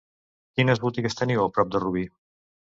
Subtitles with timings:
[0.59, 2.05] Quines botigues teniu a prop de Rubí?